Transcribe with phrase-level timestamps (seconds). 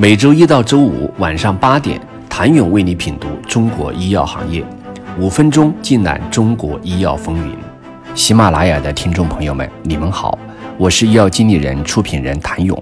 [0.00, 2.00] 每周一到周五晚上八点，
[2.30, 4.64] 谭勇为你品读中国医药行业，
[5.18, 7.52] 五分钟尽览中国医药风云。
[8.14, 10.38] 喜马拉雅的听众朋友们，你们好，
[10.76, 12.80] 我是医药经理人、出品人谭勇。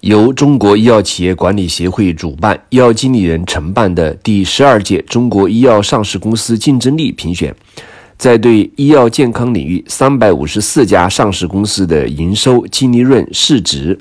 [0.00, 7.54] 由中国医药企业管理协会主办、医药经理人承办的第十二届中国医药上市公司竞争力评选，
[8.18, 13.96] 在对医药健康领域三百五十四家上市公司的营收、净利润、市值、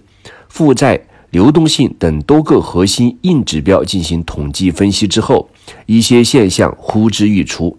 [0.49, 0.99] 负债。
[1.35, 5.49] 流动性等多个核心硬指标进行统计分析之后，
[5.85, 7.77] 一些现象呼之欲出，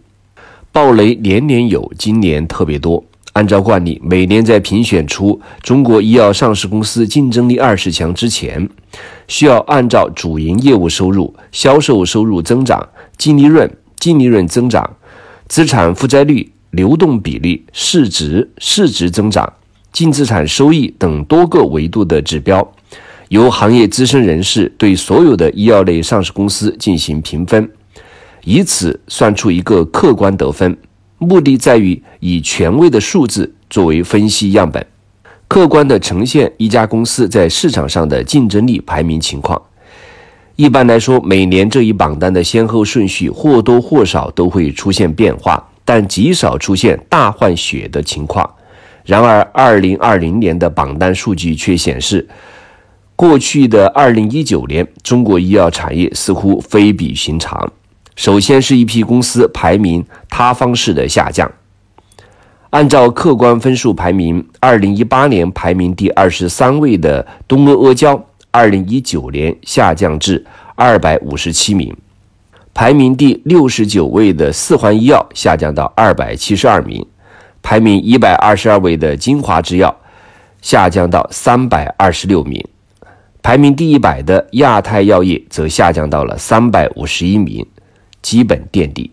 [0.70, 3.02] 暴雷年年有，今年特别多。
[3.32, 8.69] 按照惯例，每年在评选出中国医药上市公司竞争力二十强之前，
[9.27, 14.96] 需要按照主营业务收入、销售收入增长、净利润、净利润增长、
[15.48, 19.51] 资产负债率、流动比例、市值、市值增长、
[19.95, 22.70] 净资产收益等多个维度的指标。
[23.29, 27.69] 由行业资深人士对所有的医药类上市公司进行评分，
[28.45, 30.77] 以此算出一个客观得分。
[31.19, 34.87] 目的在于以权威的数字作为分析样本，
[35.49, 39.60] 客观地呈现一家公司在市场上的竞争力排名情况。
[40.54, 48.49] 一般来说，每年这一榜单的先后顺序或多或少都会出现变化，但极少出现大换血的情况。
[49.04, 52.24] 然而，二零二零年的榜单数据却显示。
[53.17, 57.73] 过去的二零一九年，中国医药产业似乎非比寻常。
[58.15, 61.51] 首先是一批公司排名塌方式的下降。
[62.69, 70.44] 按照客观分数排名，二零一八年排名第二十三位的东阿阿胶，二零一九年下降至
[70.75, 71.91] 二百五十七名；
[72.75, 77.03] 排名第六十九位的四环医药下降到二百七十二名；
[77.62, 79.97] 排名一百二十二位的金华制药
[80.61, 82.62] 下降到三百二十六名。
[83.47, 87.65] 排名第一百的亚太药业则下降到了三百五十一名，
[88.20, 89.09] 基本垫底。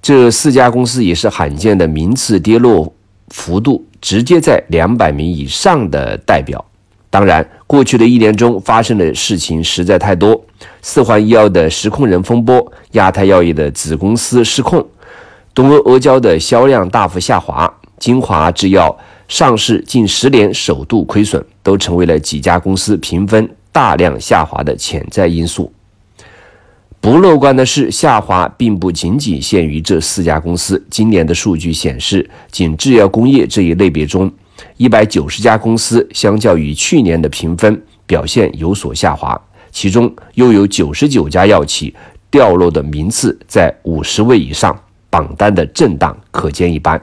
[0.00, 2.94] 这四家公司也是罕见的名次跌落
[3.30, 6.64] 幅度直接在两百名以上的代表。
[7.10, 10.40] 当然，过去的一年中发生的事情实在太多：
[10.80, 14.86] 四环医药的实控人风波，亚太药业的子公司失控，
[15.52, 17.68] 东阿阿胶的销量大幅下滑，
[17.98, 18.96] 金华制药。
[19.26, 25.72] 上市近十年首度亏损，都成为了几家公司评分大量下滑的潜在因素。
[27.00, 30.80] 不乐观的是，下滑并不仅仅限于这四家公司。
[30.88, 34.30] 今年的数据显示，仅制药工业这一类别中，
[34.76, 39.40] 一百九十家公司相较于去年的评分表现有所下滑，
[39.72, 41.92] 其中又有九十九家药企
[42.30, 44.78] 掉落的名次在五十位以上，
[45.10, 47.02] 榜单的震荡可见一斑。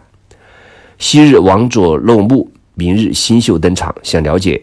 [0.98, 3.94] 昔日王佐落幕，明日新秀登场。
[4.02, 4.62] 想了解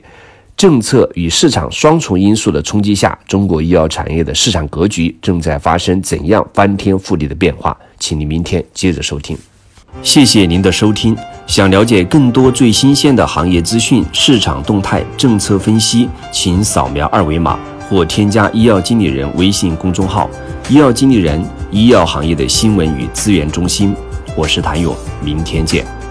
[0.56, 7.77] 政策与市场双重因素的冲击下，中国医药产业的市场格局正在发生怎样翻天覆地的变化？
[8.00, 9.37] 请您明天接着收听。
[10.03, 11.15] 谢谢您的收听。
[11.47, 20.28] 想了解更多最新鲜的行业资讯、市场动态、政策分析，请扫描二维码或添加医药经理人微信公众号
[20.69, 23.94] “医药经理人”——医药行业的新闻与资源中心。
[24.37, 26.06] 我是谭勇，明天见。